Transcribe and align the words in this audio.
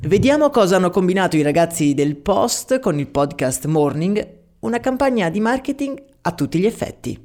Vediamo 0.00 0.50
cosa 0.50 0.76
hanno 0.76 0.90
combinato 0.90 1.36
i 1.36 1.42
ragazzi 1.42 1.92
del 1.92 2.14
Post 2.14 2.78
con 2.78 3.00
il 3.00 3.08
podcast 3.08 3.66
Morning, 3.66 4.36
una 4.60 4.78
campagna 4.78 5.28
di 5.28 5.40
marketing 5.40 6.00
a 6.22 6.30
tutti 6.30 6.60
gli 6.60 6.66
effetti. 6.66 7.20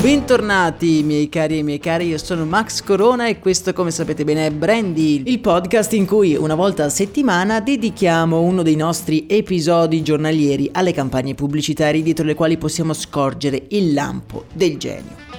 Bentornati 0.00 1.02
miei 1.02 1.28
cari 1.28 1.58
e 1.58 1.62
miei 1.62 1.78
cari, 1.78 2.06
io 2.06 2.16
sono 2.16 2.46
Max 2.46 2.82
Corona 2.82 3.28
e 3.28 3.38
questo 3.38 3.74
come 3.74 3.90
sapete 3.90 4.24
bene 4.24 4.46
è 4.46 4.50
Brandy, 4.50 5.24
il 5.26 5.40
podcast 5.40 5.92
in 5.92 6.06
cui 6.06 6.34
una 6.34 6.54
volta 6.54 6.84
a 6.84 6.88
settimana 6.88 7.60
dedichiamo 7.60 8.40
uno 8.40 8.62
dei 8.62 8.76
nostri 8.76 9.26
episodi 9.28 10.02
giornalieri 10.02 10.70
alle 10.72 10.94
campagne 10.94 11.34
pubblicitarie 11.34 12.00
dietro 12.00 12.24
le 12.24 12.34
quali 12.34 12.56
possiamo 12.56 12.94
scorgere 12.94 13.66
il 13.68 13.92
lampo 13.92 14.46
del 14.54 14.78
genio. 14.78 15.29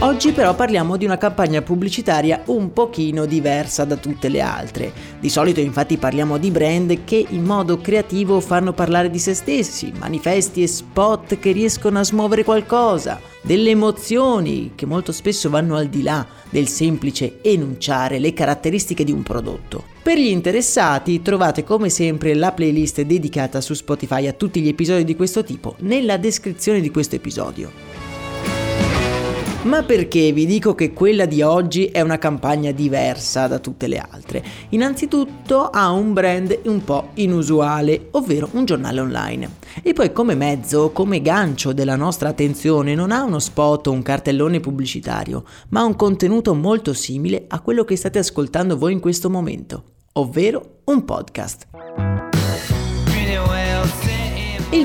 Oggi 0.00 0.32
però 0.32 0.54
parliamo 0.54 0.98
di 0.98 1.06
una 1.06 1.16
campagna 1.16 1.62
pubblicitaria 1.62 2.42
un 2.46 2.70
pochino 2.74 3.24
diversa 3.24 3.86
da 3.86 3.96
tutte 3.96 4.28
le 4.28 4.42
altre. 4.42 4.92
Di 5.18 5.30
solito 5.30 5.60
infatti 5.60 5.96
parliamo 5.96 6.36
di 6.36 6.50
brand 6.50 7.04
che 7.04 7.24
in 7.26 7.42
modo 7.42 7.78
creativo 7.78 8.40
fanno 8.40 8.74
parlare 8.74 9.08
di 9.08 9.18
se 9.18 9.32
stessi, 9.32 9.90
manifesti 9.98 10.62
e 10.62 10.66
spot 10.66 11.38
che 11.38 11.52
riescono 11.52 11.98
a 11.98 12.04
smuovere 12.04 12.44
qualcosa, 12.44 13.18
delle 13.40 13.70
emozioni 13.70 14.72
che 14.74 14.84
molto 14.84 15.12
spesso 15.12 15.48
vanno 15.48 15.76
al 15.76 15.86
di 15.86 16.02
là 16.02 16.26
del 16.50 16.68
semplice 16.68 17.38
enunciare 17.40 18.18
le 18.18 18.34
caratteristiche 18.34 19.02
di 19.02 19.12
un 19.12 19.22
prodotto. 19.22 19.82
Per 20.02 20.18
gli 20.18 20.26
interessati 20.26 21.22
trovate 21.22 21.64
come 21.64 21.88
sempre 21.88 22.34
la 22.34 22.52
playlist 22.52 23.00
dedicata 23.00 23.62
su 23.62 23.72
Spotify 23.72 24.26
a 24.26 24.34
tutti 24.34 24.60
gli 24.60 24.68
episodi 24.68 25.04
di 25.04 25.16
questo 25.16 25.42
tipo 25.42 25.74
nella 25.78 26.18
descrizione 26.18 26.82
di 26.82 26.90
questo 26.90 27.14
episodio. 27.14 28.05
Ma 29.66 29.82
perché 29.82 30.30
vi 30.30 30.46
dico 30.46 30.76
che 30.76 30.92
quella 30.92 31.26
di 31.26 31.42
oggi 31.42 31.86
è 31.86 32.00
una 32.00 32.18
campagna 32.18 32.70
diversa 32.70 33.48
da 33.48 33.58
tutte 33.58 33.88
le 33.88 33.98
altre? 33.98 34.44
Innanzitutto 34.68 35.70
ha 35.70 35.90
un 35.90 36.12
brand 36.12 36.56
un 36.66 36.84
po' 36.84 37.08
inusuale, 37.14 38.06
ovvero 38.12 38.48
un 38.52 38.64
giornale 38.64 39.00
online. 39.00 39.50
E 39.82 39.92
poi 39.92 40.12
come 40.12 40.36
mezzo, 40.36 40.92
come 40.92 41.20
gancio 41.20 41.72
della 41.72 41.96
nostra 41.96 42.28
attenzione 42.28 42.94
non 42.94 43.10
ha 43.10 43.24
uno 43.24 43.40
spot 43.40 43.88
o 43.88 43.90
un 43.90 44.02
cartellone 44.02 44.60
pubblicitario, 44.60 45.42
ma 45.70 45.82
un 45.82 45.96
contenuto 45.96 46.54
molto 46.54 46.92
simile 46.92 47.46
a 47.48 47.58
quello 47.58 47.82
che 47.82 47.96
state 47.96 48.20
ascoltando 48.20 48.78
voi 48.78 48.92
in 48.92 49.00
questo 49.00 49.28
momento, 49.28 49.82
ovvero 50.12 50.82
un 50.84 51.04
podcast. 51.04 52.15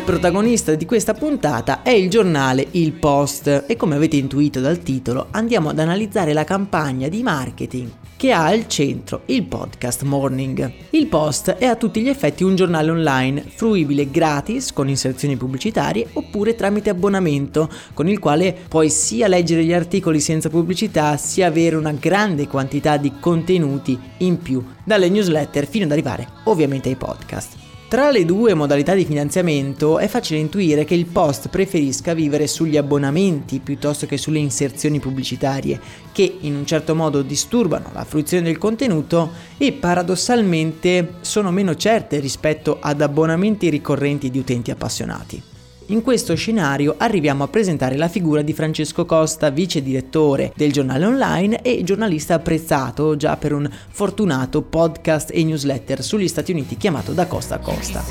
Il 0.02 0.08
protagonista 0.08 0.74
di 0.74 0.86
questa 0.86 1.14
puntata 1.14 1.84
è 1.84 1.92
il 1.92 2.10
giornale 2.10 2.66
Il 2.72 2.92
Post 2.94 3.66
e 3.67 3.76
come 3.76 3.95
avete 3.95 4.16
intuito 4.16 4.60
dal 4.60 4.80
titolo 4.80 5.28
andiamo 5.30 5.70
ad 5.70 5.78
analizzare 5.78 6.34
la 6.34 6.44
campagna 6.44 7.08
di 7.08 7.22
marketing 7.22 7.92
che 8.17 8.32
ha 8.32 8.45
al 8.45 8.67
centro 8.67 9.22
il 9.28 9.44
podcast 9.44 10.02
Morning. 10.02 10.73
Il 10.90 11.06
Post 11.06 11.52
è 11.52 11.66
a 11.66 11.76
tutti 11.76 12.02
gli 12.02 12.10
effetti 12.10 12.44
un 12.44 12.56
giornale 12.56 12.90
online, 12.90 13.44
fruibile 13.48 14.10
gratis 14.10 14.73
con 14.73 14.90
inserzioni 14.90 15.38
pubblicitarie 15.38 16.08
oppure 16.14 16.56
tramite 16.56 16.90
abbonamento, 16.90 17.70
con 17.94 18.08
il 18.08 18.17
quale 18.17 18.58
puoi 18.67 18.90
sia 18.90 19.28
leggere 19.28 19.64
gli 19.64 19.73
articoli 19.73 20.20
senza 20.20 20.50
pubblicità 20.50 21.16
sia 21.16 21.45
avere 21.45 21.76
una 21.76 21.94
grande 21.94 22.48
quantità 22.48 22.98
di 22.98 23.14
contenuti 23.20 23.98
in 24.17 24.42
più, 24.42 24.66
dalle 24.84 25.10
newsletter 25.10 25.67
fino 25.67 25.86
ad 25.86 25.92
arrivare 25.92 26.28
ovviamente 26.45 26.90
ai 26.90 26.95
podcast. 26.95 27.70
Tra 27.92 28.10
le 28.10 28.24
due 28.24 28.54
modalità 28.54 28.94
di 28.94 29.04
finanziamento 29.04 30.00
è 30.00 30.08
facile 30.08 30.40
intuire 30.40 30.86
che 30.86 30.94
il 30.94 31.08
post 31.08 31.50
preferisca 31.50 32.14
vivere 32.14 32.48
sugli 32.48 32.78
abbonamenti 32.78 33.60
piuttosto 33.60 34.06
che 34.06 34.16
sulle 34.16 34.40
inserzioni 34.40 35.02
pubblicitarie, 35.02 35.78
che 36.14 36.38
in 36.40 36.56
un 36.56 36.66
certo 36.66 36.96
modo 36.96 37.22
disturbano 37.22 37.90
la 37.92 38.06
fruizione 38.06 38.44
del 38.44 38.58
contenuto 38.58 39.32
e 39.58 39.74
paradossalmente 39.74 41.16
sono 41.20 41.52
meno 41.52 41.76
certe 41.76 42.22
rispetto 42.22 42.78
ad 42.80 43.02
abbonamenti 43.02 43.70
ricorrenti 43.70 44.30
di 44.32 44.40
utenti 44.40 44.72
appassionati. 44.72 45.51
In 45.92 46.02
questo 46.04 46.36
scenario 46.36 46.96
arriviamo 46.98 47.44
a 47.44 47.50
presentare 47.50 47.98
la 47.98 48.08
figura 48.08 48.42
di 48.42 48.54
Francesco 48.54 49.06
Costa, 49.06 49.50
vice 49.50 49.84
direttore 49.84 50.54
del 50.56 50.72
giornale 50.72 51.06
online 51.06 51.62
e 51.62 51.84
giornalista 51.84 52.36
apprezzato 52.36 53.18
già 53.18 53.36
per 53.36 53.52
un 53.52 53.70
fortunato 53.90 54.62
podcast 54.62 55.32
e 55.34 55.44
newsletter 55.44 56.02
sugli 56.02 56.30
Stati 56.30 56.54
Uniti 56.54 56.78
chiamato 56.78 57.12
Da 57.12 57.28
Costa 57.28 57.56
a 57.56 57.60
Costa. 57.60 58.06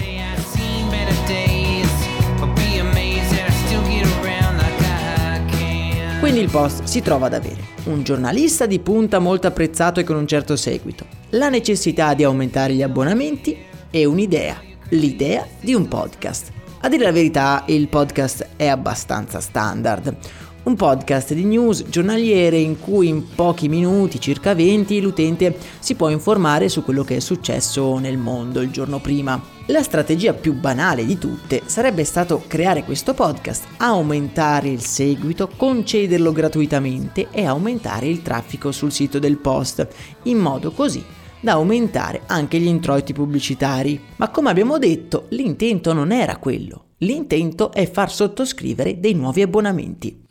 Quindi 6.21 6.41
il 6.41 6.51
post 6.51 6.83
si 6.85 7.01
trova 7.01 7.27
ad 7.29 7.33
avere 7.33 7.65
un 7.85 8.03
giornalista 8.03 8.67
di 8.67 8.79
punta 8.79 9.19
molto 9.21 9.47
apprezzato 9.47 10.01
e 10.01 10.05
con 10.05 10.17
un 10.17 10.27
certo 10.27 10.55
seguito, 10.55 11.07
la 11.31 11.49
necessità 11.49 12.13
di 12.13 12.25
aumentare 12.25 12.75
gli 12.75 12.83
abbonamenti 12.83 13.57
e 13.91 14.05
un'idea, 14.05 14.61
l'idea 14.91 15.47
di 15.63 15.73
un 15.73 15.89
podcast. 15.89 16.59
A 16.83 16.89
dire 16.89 17.05
la 17.05 17.13
verità, 17.13 17.65
il 17.67 17.89
podcast 17.89 18.53
è 18.57 18.67
abbastanza 18.67 19.41
standard. 19.41 20.17
Un 20.63 20.77
podcast 20.77 21.35
di 21.35 21.45
news 21.45 21.85
giornaliere 21.91 22.57
in 22.57 22.81
cui 22.81 23.09
in 23.09 23.35
pochi 23.35 23.69
minuti, 23.69 24.19
circa 24.19 24.55
20, 24.55 24.99
l'utente 25.03 25.59
si 25.79 25.95
può 25.95 26.09
informare 26.09 26.71
su 26.71 26.83
quello 26.83 27.05
che 27.05 27.17
è 27.17 27.21
successo 27.21 27.99
nel 27.99 28.17
mondo 28.17 28.63
il 28.63 28.71
giorno 28.71 28.99
prima. 28.99 29.39
La 29.67 29.83
strategia 29.83 30.33
più 30.33 30.55
banale 30.55 31.05
di 31.05 31.19
tutte 31.19 31.61
sarebbe 31.67 32.05
stato 32.05 32.45
creare 32.47 32.83
questo 32.83 33.13
podcast, 33.13 33.67
aumentare 33.77 34.71
il 34.71 34.81
seguito, 34.81 35.51
concederlo 35.55 36.33
gratuitamente 36.33 37.29
e 37.31 37.45
aumentare 37.45 38.07
il 38.07 38.23
traffico 38.23 38.73
sul 38.73 38.91
sito 38.91 39.19
del 39.19 39.37
post, 39.37 39.87
in 40.23 40.39
modo 40.39 40.71
così 40.71 41.05
da 41.41 41.53
aumentare 41.53 42.23
anche 42.27 42.59
gli 42.59 42.67
introiti 42.67 43.13
pubblicitari. 43.13 44.01
Ma 44.17 44.29
come 44.29 44.51
abbiamo 44.51 44.79
detto, 44.79 45.27
l'intento 45.31 45.93
non 45.93 46.13
era 46.13 46.37
quello. 46.37 46.85
L'intento 46.99 47.73
è 47.73 47.91
far 47.91 48.13
sottoscrivere 48.13 49.01
dei 49.01 49.15
nuovi 49.15 49.43
abbonamenti. 49.43 50.29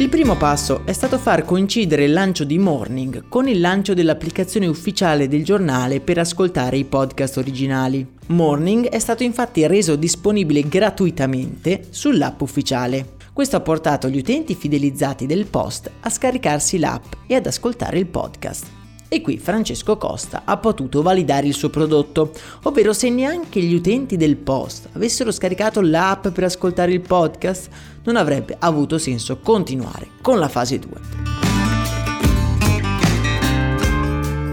Il 0.00 0.08
primo 0.08 0.34
passo 0.34 0.86
è 0.86 0.94
stato 0.94 1.18
far 1.18 1.44
coincidere 1.44 2.04
il 2.04 2.14
lancio 2.14 2.44
di 2.44 2.58
Morning 2.58 3.28
con 3.28 3.48
il 3.48 3.60
lancio 3.60 3.92
dell'applicazione 3.92 4.66
ufficiale 4.66 5.28
del 5.28 5.44
giornale 5.44 6.00
per 6.00 6.16
ascoltare 6.16 6.78
i 6.78 6.84
podcast 6.84 7.36
originali. 7.36 8.06
Morning 8.28 8.86
è 8.86 8.98
stato 8.98 9.24
infatti 9.24 9.66
reso 9.66 9.96
disponibile 9.96 10.66
gratuitamente 10.66 11.82
sull'app 11.90 12.40
ufficiale. 12.40 13.18
Questo 13.32 13.56
ha 13.56 13.60
portato 13.60 14.08
gli 14.08 14.18
utenti 14.18 14.54
fidelizzati 14.54 15.24
del 15.24 15.46
post 15.46 15.90
a 16.00 16.10
scaricarsi 16.10 16.78
l'app 16.78 17.12
e 17.26 17.36
ad 17.36 17.46
ascoltare 17.46 17.98
il 17.98 18.06
podcast. 18.06 18.66
E 19.08 19.20
qui 19.22 19.38
Francesco 19.38 19.96
Costa 19.96 20.42
ha 20.44 20.56
potuto 20.56 21.02
validare 21.02 21.46
il 21.46 21.54
suo 21.54 21.70
prodotto, 21.70 22.32
ovvero 22.64 22.92
se 22.92 23.08
neanche 23.08 23.60
gli 23.60 23.74
utenti 23.74 24.16
del 24.16 24.36
post 24.36 24.88
avessero 24.92 25.32
scaricato 25.32 25.80
l'app 25.80 26.28
per 26.28 26.44
ascoltare 26.44 26.92
il 26.92 27.00
podcast, 27.00 27.68
non 28.04 28.16
avrebbe 28.16 28.56
avuto 28.58 28.98
senso 28.98 29.38
continuare 29.38 30.08
con 30.20 30.38
la 30.38 30.48
fase 30.48 30.78
2. 30.78 31.39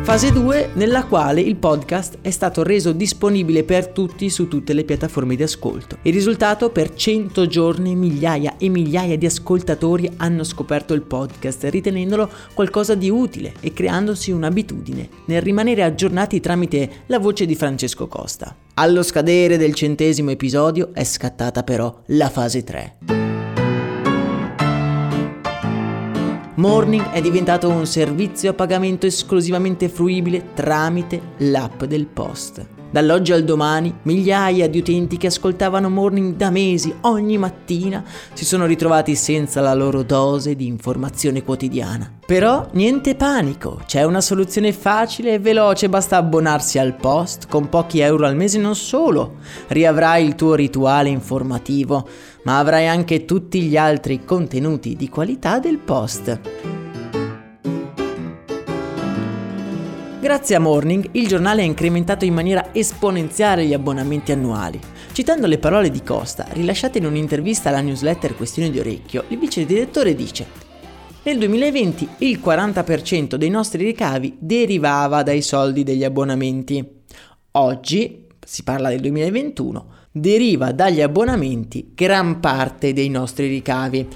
Fase 0.08 0.32
2 0.32 0.70
nella 0.76 1.04
quale 1.04 1.42
il 1.42 1.58
podcast 1.58 2.20
è 2.22 2.30
stato 2.30 2.64
reso 2.64 2.94
disponibile 2.94 3.66
per 3.66 3.90
tutti 3.90 4.30
su 4.30 4.48
tutte 4.48 4.72
le 4.72 4.86
piattaforme 4.86 5.36
di 5.36 5.44
ascolto. 5.44 5.98
Il 6.04 6.14
risultato 6.14 6.70
per 6.70 6.94
100 6.94 7.46
giorni 7.48 7.94
migliaia 7.94 8.56
e 8.58 8.70
migliaia 8.70 9.18
di 9.18 9.26
ascoltatori 9.26 10.10
hanno 10.16 10.46
scoperto 10.46 10.94
il 10.94 11.02
podcast 11.02 11.66
ritenendolo 11.66 12.32
qualcosa 12.54 12.96
di 12.96 13.10
utile 13.10 13.56
e 13.60 13.74
creandosi 13.74 14.32
un'abitudine 14.32 15.10
nel 15.26 15.42
rimanere 15.42 15.84
aggiornati 15.84 16.40
tramite 16.40 16.90
la 17.08 17.20
voce 17.20 17.46
di 17.46 17.56
Francesco 17.56 18.08
Costa. 18.08 18.56
Allo 18.76 19.04
scadere 19.04 19.58
del 19.58 19.74
centesimo 19.74 20.30
episodio 20.30 20.92
è 20.94 21.04
scattata 21.04 21.64
però 21.64 22.04
la 22.06 22.30
fase 22.30 22.64
3. 22.64 23.27
Morning 26.58 27.12
è 27.12 27.22
diventato 27.22 27.70
un 27.70 27.86
servizio 27.86 28.50
a 28.50 28.54
pagamento 28.56 29.06
esclusivamente 29.06 29.90
fruibile 29.90 30.56
tramite 30.56 31.22
l'app 31.38 31.84
del 31.84 32.08
Post. 32.08 32.66
Dall'oggi 32.90 33.32
al 33.32 33.44
domani, 33.44 33.94
migliaia 34.02 34.68
di 34.68 34.80
utenti 34.80 35.18
che 35.18 35.28
ascoltavano 35.28 35.88
Morning 35.88 36.36
da 36.36 36.50
mesi 36.50 36.92
ogni 37.02 37.38
mattina 37.38 38.04
si 38.34 38.44
sono 38.44 38.66
ritrovati 38.66 39.14
senza 39.14 39.62
la 39.62 39.76
loro 39.76 40.02
dose 40.02 40.56
di 40.56 40.66
informazione 40.66 41.44
quotidiana. 41.44 42.17
Però 42.28 42.68
niente 42.74 43.16
panico, 43.16 43.80
c'è 43.86 44.04
una 44.04 44.20
soluzione 44.20 44.74
facile 44.74 45.36
e 45.36 45.40
veloce, 45.40 45.88
basta 45.88 46.18
abbonarsi 46.18 46.78
al 46.78 46.94
post 46.94 47.48
con 47.48 47.70
pochi 47.70 48.00
euro 48.00 48.26
al 48.26 48.36
mese 48.36 48.60
non 48.60 48.76
solo. 48.76 49.36
Riavrai 49.68 50.26
il 50.26 50.36
tuo 50.36 50.54
rituale 50.54 51.08
informativo, 51.08 52.06
ma 52.44 52.60
avrai 52.60 52.86
anche 52.86 53.24
tutti 53.24 53.62
gli 53.62 53.78
altri 53.78 54.26
contenuti 54.26 54.98
di 54.98 55.08
qualità 55.08 55.60
del 55.60 55.78
post. 55.78 56.40
Grazie 60.20 60.56
a 60.58 60.60
Morning, 60.60 61.08
il 61.14 61.28
giornale 61.28 61.62
ha 61.62 61.66
incrementato 61.66 62.26
in 62.26 62.34
maniera 62.34 62.74
esponenziale 62.74 63.66
gli 63.66 63.74
abbonamenti 63.74 64.34
annuali. 64.34 64.78
Citando 65.14 65.48
le 65.48 65.60
parole 65.60 65.90
di 65.90 66.04
Costa, 66.04 66.46
rilasciate 66.50 66.98
in 66.98 67.06
un'intervista 67.06 67.70
alla 67.70 67.80
newsletter 67.80 68.36
Questione 68.36 68.70
di 68.70 68.80
Orecchio, 68.80 69.24
il 69.30 69.38
vice 69.38 69.66
direttore 69.66 70.14
dice 70.14 70.67
nel 71.28 71.40
2020 71.40 72.08
il 72.20 72.40
40% 72.42 73.36
dei 73.36 73.50
nostri 73.50 73.84
ricavi 73.84 74.38
derivava 74.40 75.24
dai 75.24 75.42
soldi 75.42 75.84
degli 75.84 76.06
abbonamenti. 76.06 77.02
Oggi, 77.52 78.28
si 78.40 78.64
parla 78.64 78.88
del 78.88 79.02
2021, 79.02 79.88
deriva 80.10 80.72
dagli 80.72 81.02
abbonamenti 81.02 81.92
gran 81.94 82.40
parte 82.40 82.94
dei 82.94 83.10
nostri 83.10 83.48
ricavi. 83.50 84.08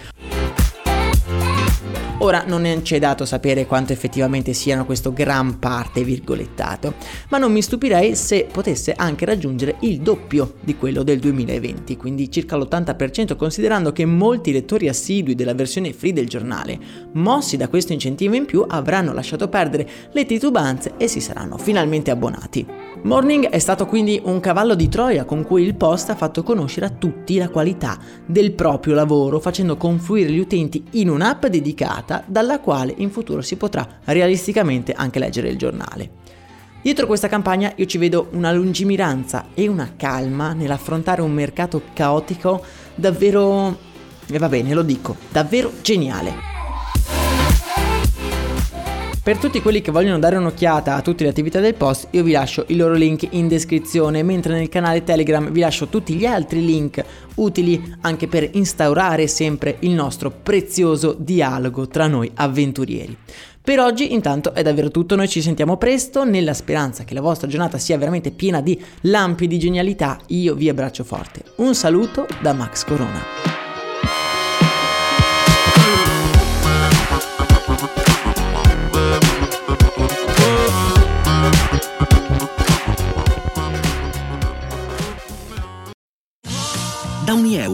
Ora 2.24 2.44
non 2.46 2.82
c'è 2.84 3.00
dato 3.00 3.26
sapere 3.26 3.66
quanto 3.66 3.94
effettivamente 3.94 4.54
siano 4.54 4.86
questo 4.86 5.12
gran 5.12 5.58
parte 5.58 6.04
virgolettato, 6.04 6.94
ma 7.30 7.40
non 7.40 7.52
mi 7.52 7.64
stupirei 7.64 8.16
se 8.16 8.48
potesse 8.52 8.94
anche 8.96 9.26
raggiungere 9.26 9.78
il 9.80 10.02
doppio 10.02 10.54
di 10.62 10.76
quello 10.76 11.02
del 11.02 11.18
2020, 11.18 11.98
quindi 11.98 12.30
circa 12.30 12.58
l'80% 12.58 13.36
considerando 13.36 13.92
che 13.92 14.06
molti 14.06 14.52
lettori 14.52 14.88
assidui 14.88 15.34
della 15.34 15.56
versione 15.56 15.94
free 15.94 16.14
del 16.14 16.30
giornale, 16.30 16.80
mossi 17.14 17.58
da 17.58 17.68
questo 17.68 17.92
incentivo 17.92 18.36
in 18.36 18.46
più, 18.46 18.64
avranno 18.68 19.14
lasciato 19.14 19.48
perdere 19.48 19.90
le 20.12 20.26
titubanze 20.28 20.94
e 20.98 21.08
si 21.08 21.22
saranno 21.22 21.58
finalmente 21.58 22.12
abbonati. 22.12 22.81
Morning 23.04 23.48
è 23.48 23.58
stato 23.58 23.88
quindi 23.88 24.22
un 24.26 24.40
cavallo 24.40 24.76
di 24.76 24.88
Troia 24.88 25.24
con 25.24 25.44
cui 25.44 25.64
il 25.64 25.76
Post 25.76 26.10
ha 26.12 26.16
fatto 26.16 26.44
conoscere 26.44 26.86
a 26.86 26.90
tutti 26.90 27.38
la 27.38 27.50
qualità 27.50 27.98
del 28.26 28.52
proprio 28.52 28.94
lavoro, 28.94 29.40
facendo 29.40 29.76
confluire 29.76 30.30
gli 30.30 30.38
utenti 30.38 30.84
in 30.92 31.10
un'app 31.10 31.46
dedicata 31.48 32.24
dalla 32.28 32.60
quale 32.60 32.94
in 32.98 33.10
futuro 33.10 33.42
si 33.42 33.56
potrà 33.56 33.88
realisticamente 34.04 34.92
anche 34.92 35.20
leggere 35.20 35.50
il 35.50 35.58
giornale. 35.58 36.12
Dietro 36.84 37.08
questa 37.08 37.28
campagna 37.28 37.72
io 37.76 37.86
ci 37.86 37.98
vedo 37.98 38.28
una 38.34 38.52
lungimiranza 38.52 39.48
e 39.54 39.68
una 39.68 39.94
calma 39.96 40.54
nell'affrontare 40.54 41.22
un 41.22 41.32
mercato 41.32 41.82
caotico 41.94 42.64
davvero, 42.94 43.78
e 44.28 44.38
va 44.38 44.50
bene 44.50 44.74
lo 44.74 44.84
dico, 44.84 45.16
davvero 45.32 45.72
geniale. 45.82 46.51
Per 49.24 49.38
tutti 49.38 49.62
quelli 49.62 49.82
che 49.82 49.92
vogliono 49.92 50.18
dare 50.18 50.38
un'occhiata 50.38 50.96
a 50.96 51.02
tutte 51.04 51.24
le 51.24 51.30
attività 51.30 51.60
del 51.60 51.76
post, 51.76 52.08
io 52.10 52.24
vi 52.24 52.32
lascio 52.32 52.66
i 52.70 52.76
loro 52.76 52.96
link 52.96 53.28
in 53.30 53.48
descrizione, 53.48 54.24
mentre 54.24 54.56
nel 54.56 54.68
canale 54.68 55.04
Telegram 55.04 55.48
vi 55.52 55.60
lascio 55.60 55.90
tutti 55.90 56.16
gli 56.16 56.26
altri 56.26 56.66
link 56.66 57.06
utili 57.36 57.98
anche 58.02 58.28
per 58.28 58.50
instaurare 58.54 59.28
sempre 59.28 59.78
il 59.82 59.92
nostro 59.92 60.32
prezioso 60.32 61.16
dialogo 61.16 61.88
tra 61.88 62.08
noi 62.08 62.32
avventurieri. 62.34 63.16
Per 63.62 63.80
oggi 63.80 64.12
intanto 64.12 64.56
è 64.56 64.64
davvero 64.64 64.90
tutto, 64.90 65.16
noi 65.16 65.28
ci 65.28 65.44
sentiamo 65.44 65.78
presto 65.78 66.24
nella 66.24 66.56
speranza 66.56 67.04
che 67.04 67.14
la 67.14 67.22
vostra 67.22 67.48
giornata 67.48 67.78
sia 67.78 68.00
veramente 68.00 68.32
piena 68.32 68.60
di 68.60 68.84
lampi 69.02 69.46
di 69.46 69.60
genialità, 69.60 70.20
io 70.30 70.56
vi 70.56 70.68
abbraccio 70.68 71.04
forte. 71.04 71.44
Un 71.58 71.76
saluto 71.76 72.26
da 72.42 72.54
Max 72.54 72.84
Corona. 72.86 73.61